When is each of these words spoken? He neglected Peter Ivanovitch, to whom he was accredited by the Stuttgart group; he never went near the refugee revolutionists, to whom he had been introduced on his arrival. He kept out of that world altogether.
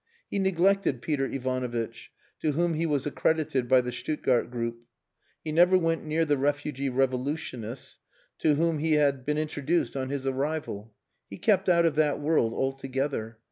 He 0.31 0.39
neglected 0.39 0.99
Peter 1.03 1.27
Ivanovitch, 1.27 2.11
to 2.39 2.53
whom 2.53 2.73
he 2.73 2.87
was 2.87 3.05
accredited 3.05 3.67
by 3.69 3.81
the 3.81 3.91
Stuttgart 3.91 4.49
group; 4.49 4.79
he 5.43 5.51
never 5.51 5.77
went 5.77 6.03
near 6.03 6.25
the 6.25 6.37
refugee 6.39 6.89
revolutionists, 6.89 7.99
to 8.39 8.55
whom 8.55 8.79
he 8.79 8.93
had 8.93 9.27
been 9.27 9.37
introduced 9.37 9.95
on 9.95 10.09
his 10.09 10.25
arrival. 10.25 10.91
He 11.29 11.37
kept 11.37 11.69
out 11.69 11.85
of 11.85 11.93
that 11.97 12.19
world 12.19 12.51
altogether. 12.51 13.37